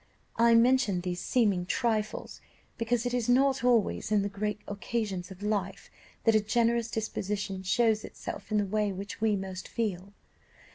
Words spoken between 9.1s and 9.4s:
we